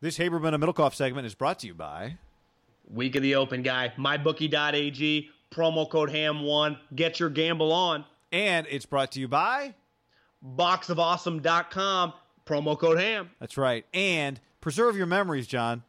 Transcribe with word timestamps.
This 0.00 0.16
Haberman 0.16 0.54
and 0.54 0.62
Middlekauff 0.62 0.94
segment 0.94 1.26
is 1.26 1.34
brought 1.34 1.58
to 1.58 1.66
you 1.66 1.74
by 1.74 2.18
Week 2.88 3.16
of 3.16 3.22
the 3.22 3.34
Open 3.34 3.62
guy, 3.62 3.92
mybookie.ag, 3.98 5.28
promo 5.50 5.90
code 5.90 6.10
HAM1, 6.10 6.78
get 6.94 7.18
your 7.18 7.30
gamble 7.30 7.72
on. 7.72 8.04
And 8.30 8.68
it's 8.70 8.86
brought 8.86 9.10
to 9.12 9.20
you 9.20 9.26
by 9.26 9.74
boxofawesome.com, 10.56 12.12
promo 12.46 12.78
code 12.78 13.00
HAM. 13.00 13.30
That's 13.40 13.56
right. 13.56 13.84
And 13.92 14.38
preserve 14.60 14.96
your 14.96 15.06
memories, 15.06 15.48
John. 15.48 15.82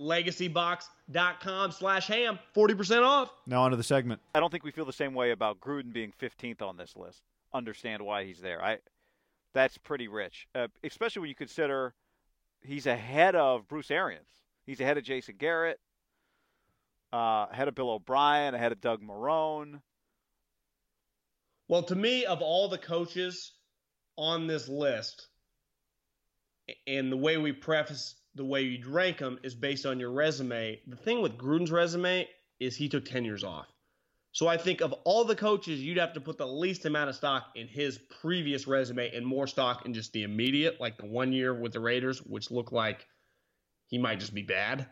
legacybox.com 0.00 1.72
slash 1.72 2.06
ham 2.06 2.38
40% 2.56 3.04
off 3.04 3.30
Now 3.46 3.60
on 3.60 3.72
to 3.72 3.76
the 3.76 3.82
segment. 3.82 4.22
I 4.34 4.40
don't 4.40 4.50
think 4.50 4.64
we 4.64 4.70
feel 4.70 4.86
the 4.86 4.92
same 4.94 5.12
way 5.12 5.32
about 5.32 5.60
Gruden 5.60 5.92
being 5.92 6.14
15th 6.18 6.62
on 6.62 6.78
this 6.78 6.96
list. 6.96 7.20
Understand 7.52 8.00
why 8.00 8.24
he's 8.24 8.40
there. 8.40 8.64
I 8.64 8.78
that's 9.52 9.76
pretty 9.76 10.08
rich, 10.08 10.48
uh, 10.54 10.68
especially 10.82 11.20
when 11.20 11.28
you 11.28 11.34
consider 11.36 11.92
he's 12.64 12.86
ahead 12.86 13.34
of 13.36 13.68
Bruce 13.68 13.90
Arians. 13.90 14.26
He's 14.66 14.80
ahead 14.80 14.98
of 14.98 15.04
Jason 15.04 15.36
Garrett, 15.38 15.78
uh, 17.12 17.46
ahead 17.50 17.68
of 17.68 17.74
Bill 17.74 17.90
O'Brien, 17.90 18.54
ahead 18.54 18.72
of 18.72 18.80
Doug 18.80 19.02
Marrone. 19.02 19.80
well 21.68 21.82
to 21.82 21.94
me 21.94 22.24
of 22.24 22.40
all 22.42 22.68
the 22.68 22.78
coaches 22.78 23.52
on 24.16 24.46
this 24.46 24.68
list 24.68 25.28
and 26.86 27.10
the 27.12 27.16
way 27.16 27.36
we 27.36 27.52
preface 27.52 28.14
the 28.36 28.44
way 28.44 28.62
you'd 28.62 28.86
rank 28.86 29.18
them 29.18 29.38
is 29.42 29.54
based 29.54 29.84
on 29.86 29.98
your 30.00 30.12
resume 30.12 30.80
the 30.86 30.96
thing 30.96 31.20
with 31.20 31.36
gruden's 31.36 31.70
resume 31.70 32.26
is 32.60 32.76
he 32.76 32.88
took 32.88 33.04
10 33.04 33.24
years 33.24 33.44
off 33.44 33.66
so 34.34 34.46
i 34.46 34.58
think 34.58 34.82
of 34.82 34.92
all 35.04 35.24
the 35.24 35.34
coaches 35.34 35.82
you'd 35.82 35.96
have 35.96 36.12
to 36.12 36.20
put 36.20 36.36
the 36.36 36.46
least 36.46 36.84
amount 36.84 37.08
of 37.08 37.16
stock 37.16 37.46
in 37.54 37.66
his 37.66 37.98
previous 38.20 38.66
resume 38.66 39.10
and 39.16 39.26
more 39.26 39.46
stock 39.46 39.86
in 39.86 39.94
just 39.94 40.12
the 40.12 40.24
immediate 40.24 40.78
like 40.78 40.98
the 40.98 41.06
one 41.06 41.32
year 41.32 41.54
with 41.54 41.72
the 41.72 41.80
raiders 41.80 42.18
which 42.18 42.50
looked 42.50 42.72
like 42.72 43.06
he 43.86 43.96
might 43.96 44.20
just 44.20 44.34
be 44.34 44.42
bad 44.42 44.86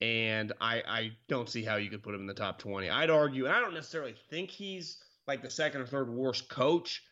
and 0.00 0.52
I, 0.60 0.82
I 0.86 1.10
don't 1.28 1.48
see 1.48 1.64
how 1.64 1.76
you 1.76 1.88
could 1.88 2.02
put 2.02 2.14
him 2.14 2.20
in 2.20 2.26
the 2.26 2.34
top 2.34 2.58
20. 2.58 2.90
I'd 2.90 3.08
argue, 3.08 3.46
and 3.46 3.54
I 3.54 3.60
don't 3.60 3.72
necessarily 3.72 4.14
think 4.28 4.50
he's 4.50 4.98
like 5.26 5.42
the 5.42 5.48
second 5.48 5.80
or 5.80 5.86
third 5.86 6.10
worst 6.10 6.48
coach, 6.50 7.02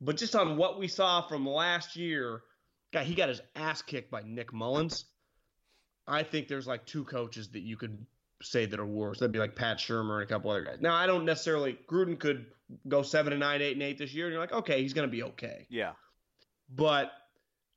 but 0.00 0.16
just 0.16 0.36
on 0.36 0.56
what 0.56 0.78
we 0.78 0.88
saw 0.88 1.22
from 1.22 1.48
last 1.48 1.96
year, 1.96 2.42
guy, 2.92 3.04
he 3.04 3.14
got 3.14 3.30
his 3.30 3.40
ass 3.56 3.80
kicked 3.80 4.10
by 4.10 4.22
Nick 4.26 4.52
Mullens. 4.52 5.06
I 6.06 6.24
think 6.24 6.48
there's 6.48 6.66
like 6.66 6.84
two 6.84 7.04
coaches 7.04 7.48
that 7.52 7.60
you 7.60 7.76
could 7.76 8.04
say 8.42 8.66
that 8.66 8.78
are 8.78 8.86
worse. 8.86 9.18
That'd 9.18 9.32
be 9.32 9.38
like 9.38 9.56
Pat 9.56 9.78
Shurmur 9.78 10.14
and 10.14 10.22
a 10.22 10.26
couple 10.26 10.50
other 10.50 10.64
guys. 10.64 10.78
Now, 10.80 10.94
I 10.94 11.06
don't 11.06 11.24
necessarily, 11.24 11.78
Gruden 11.88 12.18
could 12.18 12.46
go 12.88 13.02
7 13.02 13.32
and 13.32 13.40
9, 13.40 13.62
8 13.62 13.72
and 13.72 13.82
8 13.82 13.98
this 13.98 14.14
year, 14.14 14.26
and 14.26 14.32
you're 14.32 14.40
like, 14.40 14.52
okay, 14.52 14.82
he's 14.82 14.92
going 14.92 15.08
to 15.08 15.12
be 15.12 15.22
okay. 15.22 15.66
Yeah. 15.68 15.92
But 16.74 17.12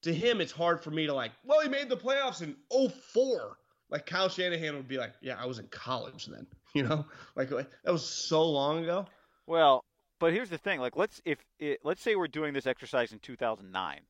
to 0.03 0.13
him, 0.13 0.41
it's 0.41 0.51
hard 0.51 0.83
for 0.83 0.91
me 0.91 1.07
to 1.07 1.13
like, 1.13 1.31
well, 1.43 1.61
he 1.61 1.69
made 1.69 1.89
the 1.89 1.97
playoffs 1.97 2.41
in 2.41 2.55
04. 3.13 3.57
Like 3.89 4.05
Kyle 4.05 4.29
Shanahan 4.29 4.75
would 4.75 4.87
be 4.87 4.97
like, 4.97 5.13
yeah, 5.21 5.35
I 5.39 5.45
was 5.45 5.59
in 5.59 5.67
college 5.67 6.27
then. 6.27 6.47
You 6.75 6.83
know, 6.83 7.05
like, 7.37 7.51
like 7.51 7.69
that 7.85 7.93
was 7.93 8.03
so 8.03 8.43
long 8.43 8.83
ago. 8.83 9.05
Well, 9.47 9.85
but 10.19 10.33
here's 10.33 10.49
the 10.49 10.57
thing. 10.57 10.81
Like, 10.81 10.97
let's 10.97 11.21
if 11.23 11.39
it, 11.57 11.79
let's 11.85 12.01
say 12.01 12.17
we're 12.17 12.27
doing 12.27 12.53
this 12.53 12.67
exercise 12.67 13.13
in 13.13 13.19
2009, 13.19 14.01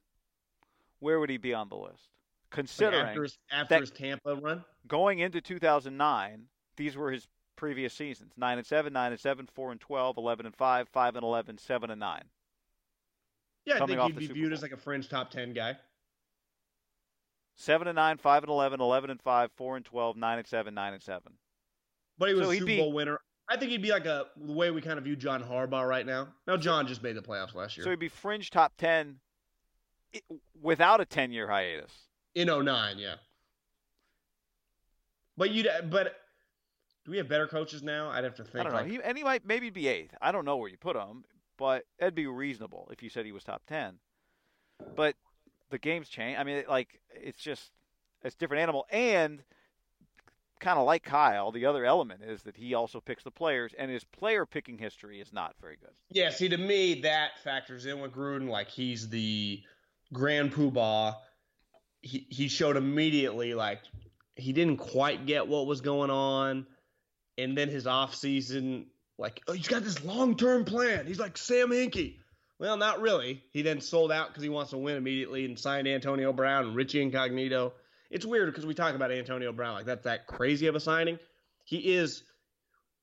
where 1.00 1.20
would 1.20 1.30
he 1.30 1.38
be 1.38 1.54
on 1.54 1.70
the 1.70 1.76
list? 1.76 2.10
Like 2.56 2.68
Considering 2.68 3.08
after 3.08 3.24
his, 3.24 3.38
after 3.52 3.74
that- 3.76 3.82
his 3.82 3.92
Tampa 3.92 4.36
run. 4.36 4.64
going 4.88 5.20
into 5.20 5.42
2009, 5.42 6.48
these 6.78 6.96
were 6.96 7.12
his 7.12 7.28
previous 7.58 7.94
seasons: 7.94 8.34
nine 8.38 8.58
and 8.58 8.66
seven, 8.66 8.94
nine 8.94 9.12
and 9.12 9.20
seven, 9.20 9.46
four 9.48 9.72
and 9.72 9.82
12, 9.82 10.18
11 10.18 10.46
and 10.46 10.56
five, 10.56 10.88
five 10.90 11.16
and 11.16 11.24
11, 11.24 11.58
seven 11.58 11.92
and 11.92 12.00
nine. 12.00 12.24
Yeah, 13.66 13.84
I 13.84 13.86
think 13.86 14.00
he'd 14.00 14.16
be 14.16 14.26
Super 14.28 14.34
viewed 14.36 14.50
Bowl. 14.50 14.54
as 14.54 14.62
like 14.62 14.72
a 14.72 14.78
fringe 14.78 15.10
top 15.10 15.32
10 15.32 15.54
guy. 15.54 15.76
Seven 17.58 17.88
and 17.88 17.96
nine, 17.96 18.18
five 18.18 18.44
and 18.44 18.50
11, 18.50 18.80
11 18.82 19.10
and 19.10 19.22
five, 19.22 19.52
four 19.56 19.76
and 19.76 19.86
12, 19.86 20.18
nine 20.18 20.38
and 20.38 20.48
seven, 20.48 20.74
nine 20.74 20.94
and 20.94 21.02
seven. 21.02 21.34
But 22.18 22.30
he 22.30 22.36
was 22.36 22.46
So 22.46 22.52
a 22.52 22.56
Super 22.56 22.66
be- 22.66 22.78
Bowl 22.78 22.94
winner. 22.94 23.20
I 23.50 23.58
think 23.58 23.72
he'd 23.72 23.82
be 23.82 23.92
like 23.92 24.06
a 24.06 24.26
the 24.38 24.52
way 24.54 24.72
we 24.72 24.82
kind 24.82 24.98
of 24.98 25.04
view 25.04 25.16
John 25.16 25.44
Harbaugh 25.44 25.88
right 25.88 26.06
now. 26.06 26.30
Now 26.48 26.58
John 26.58 26.88
just 26.88 27.04
made 27.04 27.16
the 27.16 27.22
playoffs 27.22 27.54
last 27.54 27.78
year 27.78 27.84
So 27.84 27.90
he'd 27.92 28.00
be 28.00 28.08
fringe 28.10 28.50
top 28.50 28.74
10 28.78 29.20
without 30.62 31.00
a 31.02 31.06
10 31.06 31.32
year 31.32 31.48
hiatus. 31.48 31.92
In 32.36 32.48
09, 32.48 33.00
yeah. 33.00 33.16
But 35.38 35.52
you 35.52 35.66
but 35.90 36.16
do 37.04 37.12
we 37.12 37.18
have 37.18 37.28
better 37.28 37.48
coaches 37.48 37.84
now? 37.84 38.10
I'd 38.10 38.24
have 38.24 38.36
to 38.36 38.44
think. 38.44 38.56
I 38.56 38.64
don't 38.64 38.72
know. 38.74 38.80
like, 38.80 38.92
He, 38.92 39.00
and 39.02 39.18
he 39.18 39.24
might 39.24 39.46
maybe 39.46 39.70
be 39.70 39.88
eighth. 39.88 40.16
I 40.22 40.32
don't 40.32 40.46
know 40.46 40.58
where 40.58 40.70
you 40.70 40.78
put 40.78 40.96
him, 40.96 41.24
but 41.58 41.84
it'd 42.00 42.16
be 42.16 42.28
reasonable 42.28 42.90
if 42.92 43.04
you 43.04 43.10
said 43.10 43.26
he 43.26 43.32
was 43.32 43.44
top 43.44 43.64
10. 43.68 43.96
But 44.96 45.16
the 45.70 45.78
game's 45.78 46.10
change. 46.10 46.38
I 46.38 46.44
mean, 46.44 46.64
like, 46.68 47.00
it's 47.14 47.40
just, 47.40 47.72
it's 48.24 48.36
a 48.36 48.38
different 48.38 48.64
animal. 48.64 48.86
And 48.90 49.44
kind 50.60 50.80
of 50.80 50.86
like 50.86 51.04
Kyle, 51.04 51.52
the 51.52 51.66
other 51.66 51.86
element 51.86 52.24
is 52.24 52.44
that 52.44 52.58
he 52.58 52.74
also 52.74 53.00
picks 53.00 53.24
the 53.24 53.32
players, 53.32 53.74
and 53.78 53.92
his 53.92 54.04
player 54.04 54.46
picking 54.46 54.78
history 54.78 55.20
is 55.20 55.32
not 55.32 55.54
very 55.62 55.78
good. 55.78 55.92
Yeah, 56.10 56.30
see, 56.30 56.50
to 56.50 56.58
me, 56.58 57.02
that 57.02 57.40
factors 57.44 57.86
in 57.86 58.00
with 58.00 58.14
Gruden. 58.14 58.50
Like, 58.50 58.70
he's 58.70 59.10
the 59.10 59.62
grand 60.12 60.54
poobah. 60.54 61.16
He, 62.06 62.28
he 62.30 62.48
showed 62.48 62.78
immediately, 62.78 63.54
like, 63.54 63.82
he 64.36 64.54
didn't 64.54 64.78
quite 64.78 65.26
get 65.26 65.48
what 65.48 65.66
was 65.66 65.82
going 65.82 66.10
on. 66.10 66.68
And 67.38 67.58
then 67.58 67.70
his 67.70 67.86
offseason, 67.86 68.86
like, 69.18 69.42
oh, 69.48 69.54
he's 69.54 69.68
got 69.68 69.84
this 69.84 70.04
long 70.04 70.38
term 70.38 70.66
plan. 70.66 71.06
He's 71.08 71.20
like 71.20 71.38
Sam 71.38 71.70
Hinkie. 71.70 72.18
Well, 72.60 72.78
not 72.78 73.02
really. 73.02 73.44
He 73.52 73.62
then 73.62 73.82
sold 73.82 74.12
out 74.12 74.30
because 74.30 74.44
he 74.44 74.50
wants 74.50 74.72
to 74.72 74.78
win 74.78 74.96
immediately 74.96 75.46
and 75.46 75.60
signed 75.60 75.88
Antonio 75.88 76.32
Brown 76.32 76.68
and 76.68 76.76
Richie 76.76 77.02
Incognito. 77.02 77.74
It's 78.10 78.26
weird 78.26 78.48
because 78.48 78.66
we 78.66 78.74
talk 78.74 78.96
about 78.96 79.12
Antonio 79.12 79.52
Brown 79.52 79.74
like 79.74 79.86
that's 79.86 80.04
that 80.04 80.28
crazy 80.28 80.68
of 80.68 80.76
a 80.76 80.80
signing. 80.80 81.20
He 81.66 81.96
is 81.96 82.24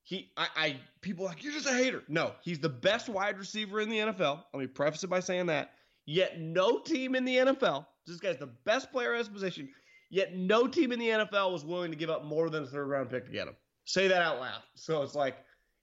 he 0.04 0.30
I, 0.36 0.46
I 0.56 0.76
people 1.02 1.26
like 1.26 1.44
you're 1.44 1.52
just 1.52 1.66
a 1.66 1.74
hater. 1.74 2.02
No, 2.08 2.32
he's 2.42 2.60
the 2.60 2.68
best 2.70 3.08
wide 3.08 3.38
receiver 3.38 3.80
in 3.80 3.90
the 3.90 3.98
NFL. 3.98 4.42
Let 4.54 4.60
me 4.60 4.66
preface 4.66 5.04
it 5.04 5.08
by 5.08 5.20
saying 5.20 5.46
that. 5.46 5.72
Yet 6.06 6.40
no 6.40 6.78
team 6.78 7.14
in 7.14 7.24
the 7.24 7.36
NFL, 7.36 7.86
this 8.06 8.18
guy's 8.18 8.38
the 8.38 8.50
best 8.64 8.90
player 8.92 9.12
at 9.14 9.18
his 9.18 9.28
position. 9.28 9.68
Yet 10.10 10.36
no 10.36 10.66
team 10.66 10.92
in 10.92 10.98
the 10.98 11.08
NFL 11.08 11.52
was 11.52 11.64
willing 11.64 11.90
to 11.90 11.96
give 11.96 12.10
up 12.10 12.24
more 12.24 12.50
than 12.50 12.64
a 12.64 12.66
third 12.66 12.86
round 12.86 13.10
pick 13.10 13.24
to 13.24 13.32
get 13.32 13.48
him. 13.48 13.56
Say 13.84 14.08
that 14.08 14.22
out 14.22 14.40
loud. 14.40 14.60
So 14.74 15.02
it's 15.02 15.14
like 15.14 15.38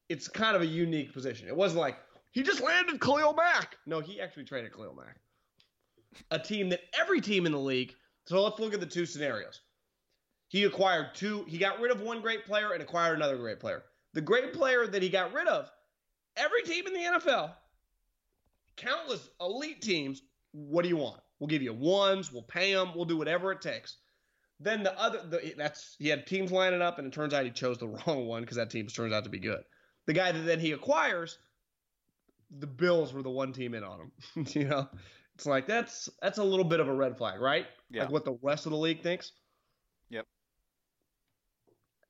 it's 0.07 0.27
kind 0.27 0.55
of 0.55 0.61
a 0.61 0.67
unique 0.67 1.13
position. 1.13 1.47
It 1.47 1.55
wasn't 1.55 1.81
like 1.81 1.97
he 2.31 2.43
just 2.43 2.61
landed 2.61 2.99
Khalil 3.01 3.33
Mack. 3.33 3.77
No, 3.85 3.99
he 3.99 4.21
actually 4.21 4.43
traded 4.43 4.73
Khalil 4.73 4.95
Mack. 4.95 5.17
a 6.31 6.39
team 6.39 6.69
that 6.69 6.81
every 6.99 7.21
team 7.21 7.45
in 7.45 7.51
the 7.51 7.59
league. 7.59 7.95
So 8.27 8.41
let's 8.43 8.59
look 8.59 8.73
at 8.73 8.79
the 8.79 8.85
two 8.85 9.05
scenarios. 9.05 9.61
He 10.49 10.63
acquired 10.63 11.13
two, 11.13 11.45
he 11.47 11.57
got 11.57 11.79
rid 11.79 11.91
of 11.91 12.01
one 12.01 12.21
great 12.21 12.45
player 12.45 12.73
and 12.73 12.81
acquired 12.81 13.15
another 13.15 13.37
great 13.37 13.59
player. 13.59 13.83
The 14.13 14.21
great 14.21 14.53
player 14.53 14.87
that 14.87 15.01
he 15.01 15.09
got 15.09 15.31
rid 15.31 15.47
of, 15.47 15.69
every 16.35 16.63
team 16.63 16.87
in 16.87 16.93
the 16.93 17.19
NFL, 17.19 17.53
countless 18.75 19.29
elite 19.39 19.81
teams, 19.81 20.23
what 20.51 20.81
do 20.81 20.89
you 20.89 20.97
want? 20.97 21.21
We'll 21.39 21.47
give 21.47 21.61
you 21.61 21.73
ones, 21.73 22.31
we'll 22.31 22.43
pay 22.43 22.73
them, 22.73 22.91
we'll 22.95 23.05
do 23.05 23.17
whatever 23.17 23.51
it 23.51 23.61
takes. 23.61 23.97
Then 24.59 24.83
the 24.83 24.97
other, 24.99 25.21
the, 25.25 25.53
that's 25.57 25.95
he 25.99 26.09
had 26.09 26.27
teams 26.27 26.51
lining 26.51 26.81
up, 26.81 26.99
and 26.99 27.07
it 27.07 27.13
turns 27.13 27.33
out 27.33 27.45
he 27.45 27.51
chose 27.51 27.77
the 27.77 27.87
wrong 28.07 28.27
one 28.27 28.41
because 28.41 28.57
that 28.57 28.69
team 28.69 28.87
turns 28.87 29.13
out 29.13 29.23
to 29.23 29.29
be 29.29 29.39
good. 29.39 29.63
The 30.05 30.13
guy 30.13 30.31
that 30.31 30.39
then 30.39 30.59
he 30.59 30.73
acquires, 30.73 31.37
the 32.57 32.67
Bills 32.67 33.13
were 33.13 33.21
the 33.21 33.29
one 33.29 33.53
team 33.53 33.73
in 33.73 33.83
on 33.83 33.99
him. 33.99 34.45
you 34.53 34.65
know, 34.65 34.89
it's 35.35 35.45
like 35.45 35.65
that's 35.65 36.09
that's 36.21 36.39
a 36.39 36.43
little 36.43 36.65
bit 36.65 36.81
of 36.81 36.89
a 36.89 36.93
red 36.93 37.17
flag, 37.17 37.39
right? 37.39 37.65
Yeah. 37.89 38.03
Like 38.03 38.11
what 38.11 38.25
the 38.25 38.37
rest 38.41 38.65
of 38.65 38.71
the 38.71 38.77
league 38.77 39.01
thinks. 39.01 39.31
Yep. 40.09 40.25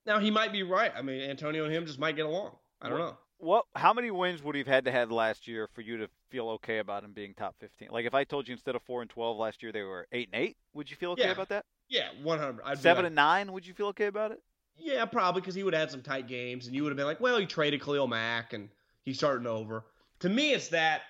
Now 0.06 0.18
he 0.18 0.30
might 0.30 0.52
be 0.52 0.64
right. 0.64 0.92
I 0.96 1.02
mean, 1.02 1.20
Antonio 1.22 1.64
and 1.64 1.72
him 1.72 1.86
just 1.86 1.98
might 1.98 2.16
get 2.16 2.26
along. 2.26 2.56
I 2.82 2.88
don't 2.88 2.98
know. 2.98 3.16
What? 3.38 3.66
How 3.76 3.92
many 3.92 4.10
wins 4.10 4.42
would 4.42 4.54
he 4.54 4.60
have 4.60 4.66
had 4.66 4.84
to 4.86 4.92
have 4.92 5.10
last 5.10 5.46
year 5.46 5.68
for 5.74 5.82
you 5.82 5.98
to 5.98 6.08
feel 6.30 6.48
okay 6.50 6.78
about 6.78 7.04
him 7.04 7.12
being 7.12 7.34
top 7.34 7.54
fifteen? 7.58 7.88
Like 7.90 8.06
if 8.06 8.14
I 8.14 8.24
told 8.24 8.48
you 8.48 8.52
instead 8.52 8.74
of 8.76 8.82
four 8.82 9.02
and 9.02 9.10
twelve 9.10 9.36
last 9.36 9.62
year 9.62 9.72
they 9.72 9.82
were 9.82 10.06
eight 10.12 10.28
and 10.32 10.42
eight, 10.42 10.56
would 10.74 10.90
you 10.90 10.96
feel 10.96 11.12
okay 11.12 11.22
Yeah. 11.22 11.32
about 11.32 11.48
that? 11.50 11.64
Yeah, 11.88 12.08
one 12.22 12.38
hundred. 12.38 12.62
I'd 12.64 12.78
Seven 12.78 13.04
like, 13.04 13.08
and 13.08 13.16
nine, 13.16 13.52
would 13.52 13.66
you 13.66 13.74
feel 13.74 13.88
okay 13.88 14.06
about 14.06 14.30
it? 14.32 14.40
Yeah, 14.76 15.04
probably 15.04 15.40
because 15.42 15.54
he 15.54 15.62
would 15.62 15.74
have 15.74 15.80
had 15.82 15.90
some 15.90 16.02
tight 16.02 16.28
games, 16.28 16.66
and 16.66 16.74
you 16.74 16.82
would 16.82 16.90
have 16.90 16.96
been 16.96 17.06
like, 17.06 17.20
well, 17.20 17.38
he 17.38 17.46
traded 17.46 17.82
Khalil 17.82 18.06
Mack, 18.06 18.52
and 18.52 18.68
he's 19.02 19.18
starting 19.18 19.46
over. 19.46 19.84
To 20.20 20.28
me, 20.28 20.52
it's 20.52 20.68
that 20.68 21.02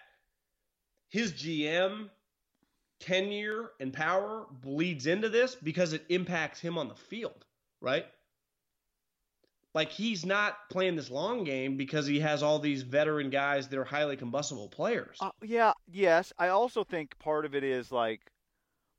his 1.08 1.32
GM 1.32 2.08
tenure 2.98 3.70
and 3.80 3.92
power 3.92 4.46
bleeds 4.62 5.06
into 5.06 5.28
this 5.28 5.54
because 5.54 5.92
it 5.92 6.04
impacts 6.08 6.60
him 6.60 6.78
on 6.78 6.88
the 6.88 6.94
field, 6.94 7.44
right? 7.80 8.06
Like 9.72 9.90
he's 9.90 10.26
not 10.26 10.68
playing 10.68 10.96
this 10.96 11.10
long 11.10 11.44
game 11.44 11.76
because 11.76 12.06
he 12.06 12.18
has 12.20 12.42
all 12.42 12.58
these 12.58 12.82
veteran 12.82 13.30
guys 13.30 13.68
that 13.68 13.78
are 13.78 13.84
highly 13.84 14.16
combustible 14.16 14.68
players. 14.68 15.16
Uh, 15.20 15.30
yeah, 15.42 15.72
yes. 15.90 16.32
I 16.38 16.48
also 16.48 16.82
think 16.82 17.16
part 17.20 17.44
of 17.44 17.54
it 17.54 17.62
is 17.62 17.92
like 17.92 18.20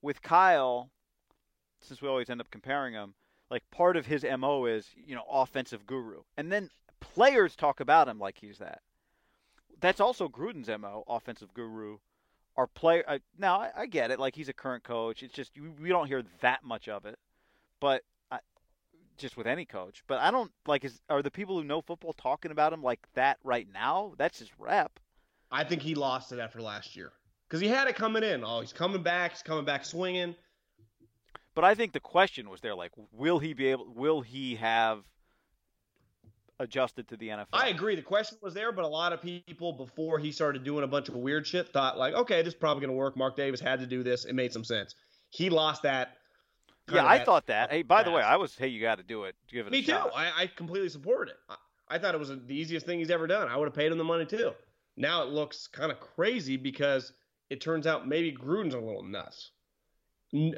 with 0.01 0.21
Kyle, 0.21 0.89
since 1.81 2.01
we 2.01 2.07
always 2.07 2.29
end 2.29 2.39
up 2.39 2.50
comparing 2.51 2.94
him, 2.94 3.13
like 3.50 3.63
part 3.69 3.97
of 3.97 4.06
his 4.06 4.23
MO 4.38 4.65
is, 4.65 4.88
you 5.06 5.13
know, 5.13 5.25
offensive 5.29 5.85
guru. 5.85 6.21
And 6.38 6.50
then 6.50 6.69
players 7.01 7.56
talk 7.56 7.81
about 7.81 8.07
him 8.07 8.17
like 8.17 8.38
he's 8.39 8.59
that. 8.59 8.81
That's 9.81 10.00
also 10.00 10.29
Gruden's 10.29 10.69
MO, 10.69 11.03
offensive 11.07 11.53
guru. 11.53 11.97
Our 12.56 12.67
player 12.67 13.03
uh, 13.07 13.19
now 13.38 13.59
I, 13.59 13.71
I 13.75 13.85
get 13.88 14.12
it, 14.12 14.19
like 14.19 14.35
he's 14.35 14.50
a 14.50 14.53
current 14.53 14.83
coach. 14.83 15.24
It's 15.24 15.33
just 15.33 15.51
we, 15.79 15.89
don't 15.89 16.07
hear 16.07 16.24
that 16.41 16.63
much 16.63 16.88
of 16.88 17.06
it. 17.06 17.17
But 17.79 18.03
I, 18.03 18.11
just 19.21 19.38
with 19.38 19.47
any 19.47 19.65
coach, 19.65 20.03
but 20.07 20.19
I 20.19 20.31
don't 20.31 20.51
like 20.68 20.83
is 20.83 21.00
are 21.09 21.21
the 21.21 21.31
people 21.31 21.57
who 21.57 21.63
know 21.63 21.81
football 21.81 22.13
talking 22.13 22.51
about 22.51 22.73
him 22.73 22.83
like 22.83 23.00
that 23.13 23.38
right 23.44 23.68
now? 23.73 24.13
That's 24.18 24.39
his 24.39 24.50
rep. 24.59 25.00
I 25.51 25.63
think 25.63 25.81
he 25.81 25.95
lost 25.95 26.31
it 26.31 26.39
after 26.39 26.62
last 26.62 26.95
year 26.95 27.12
because 27.47 27.62
he 27.62 27.68
had 27.68 27.88
it 27.88 27.95
coming 27.95 28.23
in. 28.23 28.44
Oh, 28.44 28.62
he's 28.62 28.73
coming 28.73 29.03
back. 29.03 29.31
He's 29.31 29.41
coming 29.41 29.65
back 29.65 29.85
swinging. 29.85 30.35
But 31.53 31.65
I 31.65 31.75
think 31.75 31.91
the 31.91 32.00
question 32.00 32.50
was 32.50 32.62
there, 32.62 32.75
like, 32.75 32.91
will 33.12 33.39
he 33.39 33.53
be 33.53 33.68
able? 33.68 33.91
Will 33.94 34.21
he 34.21 34.56
have 34.56 35.03
adjusted 36.59 37.07
to 37.09 37.17
the 37.17 37.29
NFL? 37.29 37.47
I 37.51 37.67
agree. 37.69 37.95
The 37.95 38.01
question 38.01 38.38
was 38.41 38.53
there, 38.53 38.71
but 38.71 38.85
a 38.85 38.88
lot 38.88 39.12
of 39.12 39.21
people 39.21 39.74
before 39.74 40.17
he 40.19 40.31
started 40.31 40.63
doing 40.63 40.83
a 40.83 40.88
bunch 40.88 41.09
of 41.09 41.15
weird 41.15 41.45
shit 41.45 41.69
thought 41.74 41.97
like, 41.97 42.13
okay, 42.13 42.41
this 42.41 42.53
is 42.53 42.59
probably 42.59 42.81
going 42.81 42.94
to 42.94 42.97
work. 42.97 43.17
Mark 43.17 43.35
Davis 43.35 43.59
had 43.59 43.79
to 43.81 43.88
do 43.88 44.03
this. 44.03 44.25
It 44.25 44.33
made 44.33 44.53
some 44.53 44.63
sense. 44.63 44.95
He 45.29 45.50
lost 45.50 45.83
that. 45.83 46.17
Yeah, 46.91 46.99
kinda 47.01 47.09
I 47.11 47.17
that- 47.19 47.25
thought 47.25 47.47
that. 47.47 47.71
Hey, 47.71 47.81
by 47.81 48.03
the 48.03 48.11
way. 48.11 48.21
I 48.21 48.35
was. 48.35 48.55
Hey, 48.55 48.67
you 48.67 48.81
got 48.81 48.97
to 48.97 49.03
do 49.03 49.23
it. 49.25 49.35
Give 49.51 49.65
it 49.67 49.71
Me 49.71 49.79
a 49.79 49.81
too. 49.81 49.91
shot. 49.91 50.11
I, 50.15 50.31
I 50.43 50.47
completely 50.47 50.89
supported 50.89 51.31
it. 51.31 51.38
I, 51.49 51.55
I 51.95 51.97
thought 51.99 52.13
it 52.15 52.19
was 52.19 52.29
the 52.29 52.41
easiest 52.55 52.85
thing 52.85 52.99
he's 52.99 53.09
ever 53.11 53.27
done. 53.27 53.47
I 53.47 53.57
would 53.57 53.65
have 53.65 53.73
paid 53.75 53.91
him 53.91 53.97
the 53.97 54.03
money 54.03 54.25
too. 54.25 54.51
Now 54.97 55.23
it 55.23 55.29
looks 55.29 55.67
kind 55.67 55.91
of 55.91 55.99
crazy 55.99 56.57
because 56.57 57.13
it 57.49 57.59
turns 57.61 57.88
out 57.88 58.07
maybe 58.07 58.31
Gruden's 58.35 58.73
a 58.75 58.79
little 58.79 59.03
nuts. 59.03 59.51
N- 60.33 60.55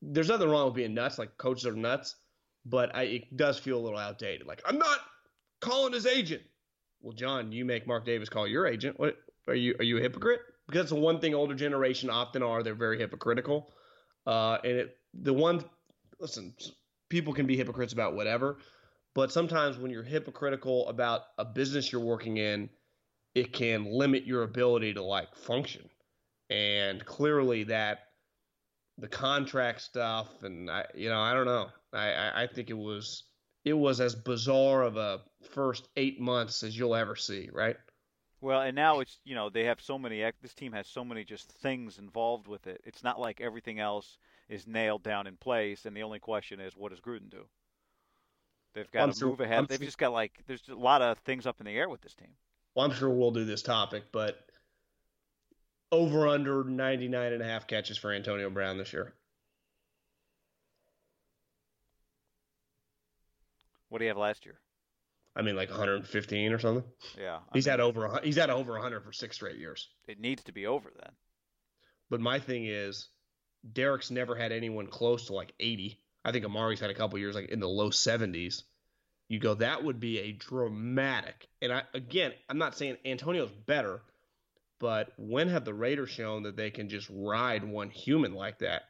There's 0.00 0.28
nothing 0.28 0.48
wrong 0.48 0.66
with 0.66 0.74
being 0.74 0.94
nuts. 0.94 1.18
Like 1.18 1.36
coaches 1.38 1.66
are 1.66 1.72
nuts, 1.74 2.16
but 2.64 2.94
I, 2.94 3.02
it 3.04 3.36
does 3.36 3.58
feel 3.58 3.78
a 3.78 3.82
little 3.82 3.98
outdated. 3.98 4.46
Like 4.46 4.62
I'm 4.66 4.78
not 4.78 4.98
calling 5.60 5.92
his 5.92 6.06
agent. 6.06 6.42
Well, 7.00 7.12
John, 7.12 7.50
you 7.50 7.64
make 7.64 7.86
Mark 7.86 8.04
Davis 8.04 8.28
call 8.28 8.46
your 8.46 8.66
agent. 8.66 8.98
What 9.00 9.16
are 9.48 9.54
you? 9.54 9.74
Are 9.80 9.84
you 9.84 9.98
a 9.98 10.00
hypocrite? 10.00 10.40
Because 10.66 10.82
that's 10.82 10.90
the 10.90 10.96
one 11.00 11.18
thing 11.20 11.34
older 11.34 11.54
generation 11.54 12.08
often 12.10 12.42
are. 12.44 12.62
They're 12.62 12.74
very 12.76 12.98
hypocritical. 12.98 13.72
Uh, 14.24 14.58
and 14.62 14.72
it 14.72 14.96
the 15.14 15.32
one 15.32 15.64
listen, 16.18 16.54
people 17.08 17.32
can 17.32 17.46
be 17.46 17.56
hypocrites 17.56 17.92
about 17.92 18.14
whatever, 18.14 18.58
but 19.14 19.32
sometimes 19.32 19.76
when 19.76 19.90
you're 19.90 20.02
hypocritical 20.02 20.88
about 20.88 21.22
a 21.38 21.44
business 21.44 21.92
you're 21.92 22.00
working 22.00 22.38
in, 22.38 22.70
it 23.34 23.52
can 23.52 23.84
limit 23.84 24.24
your 24.24 24.44
ability 24.44 24.94
to 24.94 25.02
like 25.02 25.34
function. 25.34 25.88
And 26.48 27.04
clearly 27.04 27.64
that 27.64 27.98
the 28.98 29.08
contract 29.08 29.80
stuff 29.80 30.28
and 30.42 30.70
I 30.70 30.86
you 30.94 31.08
know, 31.08 31.20
I 31.20 31.34
don't 31.34 31.46
know. 31.46 31.68
I, 31.92 32.12
I, 32.12 32.42
I 32.42 32.46
think 32.46 32.70
it 32.70 32.78
was 32.78 33.24
it 33.64 33.72
was 33.72 34.00
as 34.00 34.14
bizarre 34.14 34.82
of 34.82 34.96
a 34.96 35.20
first 35.50 35.88
eight 35.96 36.20
months 36.20 36.62
as 36.62 36.76
you'll 36.76 36.94
ever 36.94 37.16
see, 37.16 37.48
right? 37.52 37.76
Well, 38.42 38.60
and 38.60 38.74
now 38.74 38.98
it's 38.98 39.20
you 39.24 39.36
know 39.36 39.48
they 39.50 39.64
have 39.64 39.80
so 39.80 39.96
many. 39.96 40.20
This 40.42 40.52
team 40.52 40.72
has 40.72 40.88
so 40.88 41.04
many 41.04 41.22
just 41.24 41.48
things 41.48 41.98
involved 41.98 42.48
with 42.48 42.66
it. 42.66 42.80
It's 42.84 43.04
not 43.04 43.20
like 43.20 43.40
everything 43.40 43.78
else 43.78 44.18
is 44.48 44.66
nailed 44.66 45.04
down 45.04 45.28
in 45.28 45.36
place, 45.36 45.86
and 45.86 45.96
the 45.96 46.02
only 46.02 46.18
question 46.18 46.58
is 46.58 46.76
what 46.76 46.90
does 46.90 47.00
Gruden 47.00 47.30
do? 47.30 47.44
They've 48.74 48.90
got 48.90 49.04
I'm 49.04 49.12
to 49.12 49.18
sure- 49.18 49.28
move 49.28 49.40
ahead. 49.40 49.58
I'm 49.60 49.66
They've 49.66 49.78
sure- 49.78 49.84
just 49.86 49.96
got 49.98 50.12
like 50.12 50.32
there's 50.48 50.68
a 50.68 50.74
lot 50.74 51.02
of 51.02 51.18
things 51.18 51.46
up 51.46 51.60
in 51.60 51.66
the 51.66 51.76
air 51.78 51.88
with 51.88 52.00
this 52.02 52.14
team. 52.14 52.34
Well, 52.74 52.84
I'm 52.84 52.92
sure 52.96 53.10
we'll 53.10 53.30
do 53.30 53.44
this 53.44 53.62
topic, 53.62 54.04
but 54.10 54.44
over 55.92 56.26
under 56.26 56.64
99 56.64 57.32
and 57.34 57.42
a 57.42 57.44
half 57.44 57.68
catches 57.68 57.96
for 57.96 58.10
Antonio 58.12 58.50
Brown 58.50 58.76
this 58.76 58.92
year. 58.92 59.12
What 63.88 63.98
do 63.98 64.04
you 64.04 64.08
have 64.08 64.16
last 64.16 64.46
year? 64.46 64.58
I 65.34 65.42
mean, 65.42 65.56
like 65.56 65.70
115 65.70 66.52
or 66.52 66.58
something. 66.58 66.84
Yeah, 67.18 67.36
I 67.36 67.40
He's 67.54 67.66
mean, 67.66 67.70
had 67.70 67.80
over 67.80 68.20
he's 68.22 68.36
had 68.36 68.50
over 68.50 68.72
100 68.72 69.02
for 69.02 69.12
six 69.12 69.36
straight 69.36 69.56
years. 69.56 69.88
It 70.06 70.20
needs 70.20 70.44
to 70.44 70.52
be 70.52 70.66
over 70.66 70.92
then. 70.94 71.12
But 72.10 72.20
my 72.20 72.38
thing 72.38 72.66
is, 72.66 73.08
Derek's 73.70 74.10
never 74.10 74.34
had 74.34 74.52
anyone 74.52 74.86
close 74.86 75.26
to 75.26 75.34
like 75.34 75.54
80. 75.58 75.98
I 76.24 76.32
think 76.32 76.44
Amari's 76.44 76.80
had 76.80 76.90
a 76.90 76.94
couple 76.94 77.18
years 77.18 77.34
like 77.34 77.48
in 77.48 77.60
the 77.60 77.68
low 77.68 77.90
70s. 77.90 78.62
You 79.28 79.38
go, 79.38 79.54
that 79.54 79.82
would 79.82 79.98
be 79.98 80.18
a 80.18 80.32
dramatic. 80.32 81.48
And 81.62 81.72
I 81.72 81.82
again, 81.94 82.32
I'm 82.48 82.58
not 82.58 82.76
saying 82.76 82.98
Antonio's 83.04 83.50
better, 83.50 84.02
but 84.78 85.12
when 85.16 85.48
have 85.48 85.64
the 85.64 85.72
Raiders 85.72 86.10
shown 86.10 86.42
that 86.42 86.56
they 86.56 86.70
can 86.70 86.90
just 86.90 87.08
ride 87.10 87.64
one 87.64 87.88
human 87.88 88.34
like 88.34 88.58
that? 88.58 88.82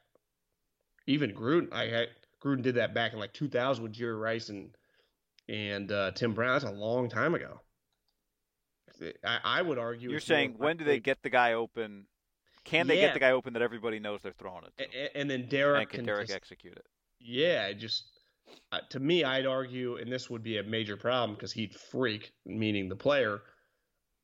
Even 1.06 1.32
Gruden, 1.32 1.72
I 1.72 1.86
had, 1.86 2.08
Gruden 2.42 2.62
did 2.62 2.76
that 2.76 2.94
back 2.94 3.12
in 3.12 3.20
like 3.20 3.32
2000 3.32 3.82
with 3.82 3.92
Jerry 3.92 4.16
Rice 4.16 4.48
and 4.48 4.70
and 5.48 5.90
uh, 5.90 6.10
Tim 6.12 6.34
Brown. 6.34 6.52
That's 6.60 6.64
a 6.64 6.74
long 6.76 7.08
time 7.08 7.34
ago. 7.34 7.60
I, 9.24 9.38
I 9.44 9.62
would 9.62 9.78
argue. 9.78 10.10
You're 10.10 10.20
saying 10.20 10.54
when 10.58 10.76
do 10.76 10.84
they 10.84 11.00
get 11.00 11.22
the 11.22 11.30
guy 11.30 11.54
open? 11.54 12.06
Can 12.64 12.86
they 12.86 12.96
Yeah. 12.96 13.06
get 13.08 13.14
the 13.14 13.20
guy 13.20 13.32
open 13.32 13.54
that 13.54 13.62
everybody 13.62 13.98
knows 13.98 14.22
they're 14.22 14.32
throwing 14.32 14.64
it 14.64 14.72
to? 14.78 14.84
A- 14.84 15.04
a- 15.06 15.16
and 15.20 15.28
then 15.28 15.48
Derek 15.48 15.80
and 15.82 15.90
can 15.90 15.98
can 15.98 16.06
Derek 16.06 16.26
just- 16.28 16.36
execute 16.36 16.76
it? 16.76 16.86
Yeah, 17.18 17.72
just 17.72 18.04
uh, 18.70 18.80
to 18.90 19.00
me, 19.00 19.24
I'd 19.24 19.46
argue, 19.46 19.96
and 19.96 20.10
this 20.12 20.28
would 20.30 20.42
be 20.42 20.58
a 20.58 20.62
major 20.62 20.96
problem 20.96 21.34
because 21.36 21.52
he'd 21.52 21.74
freak, 21.74 22.32
meaning 22.44 22.88
the 22.88 22.96
player. 22.96 23.40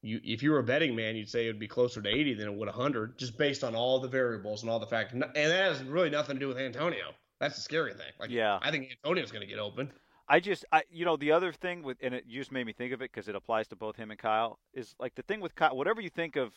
You, 0.03 0.21
if 0.23 0.43
you 0.45 0.53
were 0.53 0.59
a 0.61 0.65
betting 0.65 0.95
man, 0.95 1.17
you'd 1.17 1.29
say 1.29 1.45
it 1.47 1.49
would 1.49 1.59
be 1.59 1.67
closer 1.69 2.01
to 2.01 2.09
80 2.09 2.35
than 2.35 2.47
it 2.49 2.55
would 2.55 2.69
100, 2.69 3.19
just 3.19 3.37
based 3.37 3.65
on 3.65 3.75
all 3.75 3.99
the 4.01 4.09
variables 4.09 4.63
and 4.63 4.71
all 4.71 4.79
the 4.79 4.87
factors. 4.87 5.15
And 5.15 5.23
that 5.23 5.37
has 5.37 5.83
really 5.83 6.11
nothing 6.11 6.37
to 6.37 6.41
do 6.41 6.47
with 6.49 6.59
Antonio. 6.59 7.13
That's 7.41 7.57
the 7.57 7.61
scary 7.63 7.93
thing. 7.95 8.13
Like, 8.21 8.31
Yeah. 8.31 8.59
I 8.63 8.71
think 8.71 8.91
Antonio's 9.05 9.33
going 9.33 9.41
to 9.43 9.49
get 9.53 9.59
open. 9.59 9.91
I 10.29 10.41
just, 10.41 10.65
I, 10.71 10.83
you 10.91 11.05
know, 11.05 11.17
the 11.17 11.33
other 11.33 11.53
thing 11.53 11.83
with, 11.83 11.97
and 12.03 12.15
it 12.15 12.25
you 12.27 12.41
just 12.41 12.53
made 12.53 12.67
me 12.67 12.73
think 12.73 12.93
of 12.93 13.01
it 13.01 13.11
because 13.13 13.29
it 13.29 13.35
applies 13.35 13.69
to 13.69 13.77
both 13.77 13.97
him 13.97 14.11
and 14.11 14.19
Kyle, 14.19 14.59
is 14.75 14.95
like 15.01 15.15
the 15.15 15.23
thing 15.23 15.41
with 15.41 15.55
Kyle, 15.55 15.75
whatever 15.77 16.01
you 16.01 16.11
think 16.11 16.37
of, 16.37 16.53